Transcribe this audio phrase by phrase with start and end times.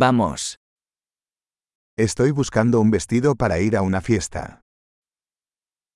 [0.00, 0.56] Vamos.
[1.98, 4.64] Estoy buscando un vestido para ir a una fiesta.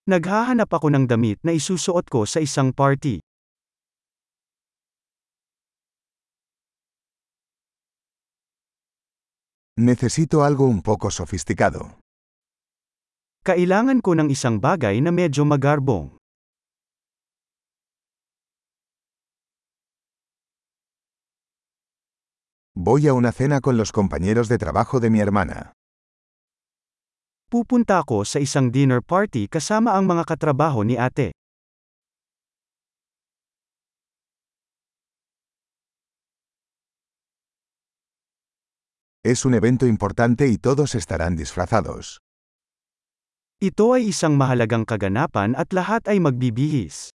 [0.04, 3.24] Naghahanap ako ng damit na isusuot ko sa isang party.
[9.80, 11.96] Necesito algo un poco sofisticado.
[13.40, 16.12] Kailangan ko ng isang bagay na medyo magarbong.
[22.84, 25.72] Voy a una cena con los compañeros de trabajo de mi hermana.
[27.48, 31.32] Pupunta ako sa isang dinner party kasama ang mga katrabaho ni ate.
[39.24, 42.20] Es un evento importante y todos estarán disfrazados.
[43.64, 47.13] Ito ay isang mahalagang kaganapan at lahat ay magbibihis.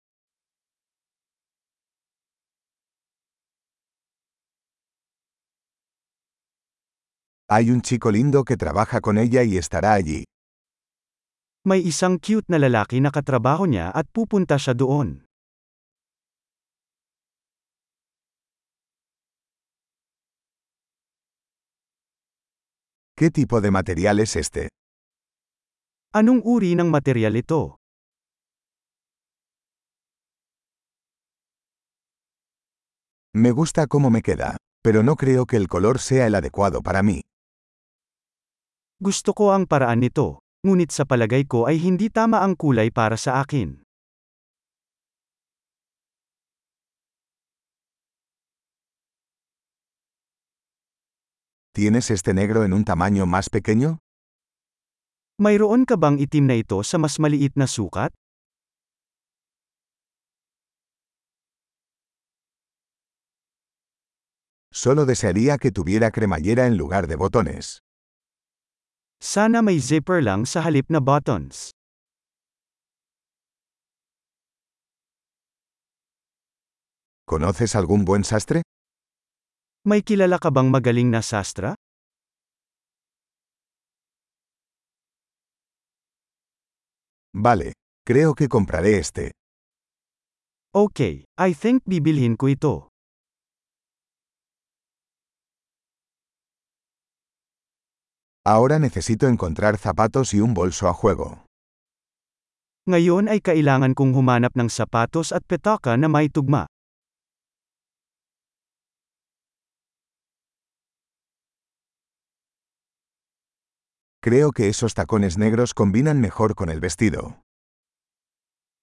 [7.47, 10.23] Hay un chico lindo que trabaja con ella y estará allí.
[11.63, 15.25] May isang cute na lalaki na katrabaho niya at pupunta siya doon.
[23.15, 24.69] ¿Qué tipo de material es este?
[26.17, 27.77] Anong uri ng material ito?
[33.33, 37.03] Me gusta cómo me queda, pero no creo que el color sea el adecuado para
[37.03, 37.21] mí.
[38.95, 43.19] Gusto ko ang paraan nito, ngunit sa palagay ko ay hindi tama ang kulay para
[43.19, 43.83] sa akin.
[51.75, 53.99] ¿Tienes este negro en un tamaño más pequeño?
[55.43, 58.15] Mayroon ka bang itim na ito sa mas maliit na sukat?
[64.71, 67.84] Solo desearía que tuviera cremallera en lugar de botones.
[69.19, 71.71] Sana may zipper lang sa halip na buttons.
[77.25, 78.61] ¿Conoces algún buen sastre?
[79.85, 81.73] May kilala ka bang magaling na sastra?
[87.33, 87.73] Vale,
[88.07, 89.31] creo que compraré este.
[90.73, 92.94] Okay, I think bibilhin ko ito.
[98.45, 101.49] Ahora necesito encontrar zapatos y un bolso a juego.
[102.85, 106.69] Ngayon ay kailangan kong humanap ng sapatos at petaka na may tugma.
[114.21, 117.41] Creo que esos tacones negros combinan mejor con el vestido.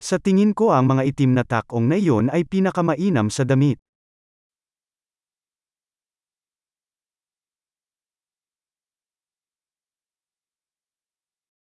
[0.03, 3.79] Sa tingin ko ang mga itim na takong na iyon ay pinakamainam sa damit.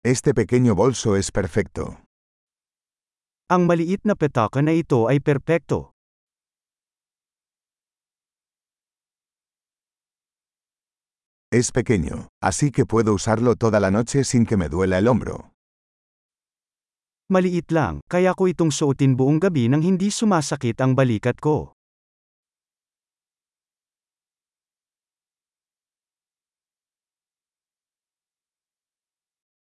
[0.05, 2.05] Este pequeño bolso es perfecto.
[3.49, 5.97] Ang maliit na petaka na ito ay perpekto.
[11.49, 15.57] Es pequeño, así que puedo usarlo toda la noche sin que me duela el hombro.
[17.33, 21.74] Maliit lang, kaya ko itong suotin buong gabi nang hindi sumasakit ang balikat ko.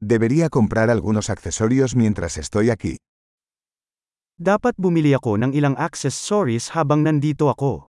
[0.06, 3.03] Debería comprar algunos accesorios mientras estoy aquí.
[4.39, 7.91] Dapat bumili ako ng ilang accessories habang nandito ako.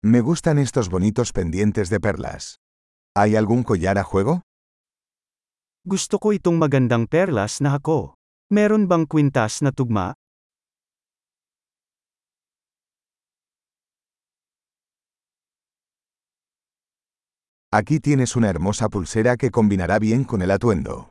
[0.00, 2.56] Me gustan estos bonitos pendientes de perlas.
[3.12, 4.48] ¿Hay algún collar a juego?
[5.84, 8.16] Gusto ko itong magandang perlas na hako.
[8.48, 10.16] Meron bang kwintas na tugma?
[17.74, 21.10] Aquí tienes una hermosa pulsera que combinará bien con el atuendo.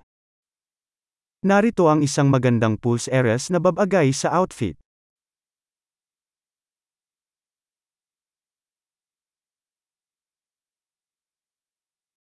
[1.44, 4.79] Narito ang isang magandang pulse eras na babagay sa outfit.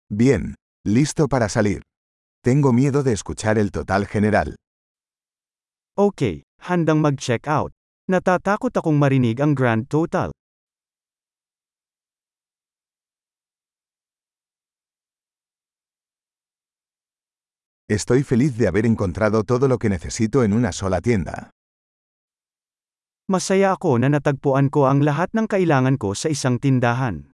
[0.08, 0.56] Bien,
[0.88, 1.84] listo para salir.
[2.40, 4.56] Tengo miedo de escuchar el total general.
[5.92, 7.76] Okay, handang mag-check out.
[8.08, 10.32] Natatakot akong marinig ang grand total.
[17.92, 21.52] Estoy feliz de haber encontrado todo lo que necesito en una sola tienda.
[23.28, 27.28] Masaya ako na natagpuan ko ang lahat ng kailangan ko sa isang tindahan.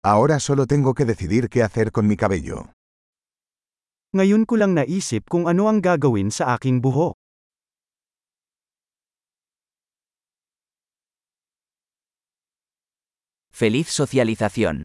[0.00, 2.72] Ahora solo tengo que decidir qué hacer con mi cabello.
[4.16, 7.21] Ngayon ko lang naisip kung ano ang gagawin sa aking buhok.
[13.52, 14.82] Feliz socialización.